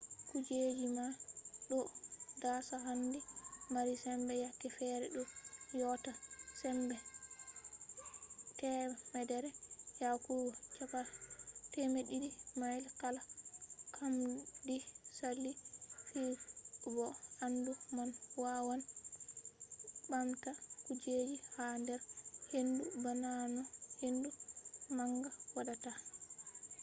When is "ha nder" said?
21.55-22.01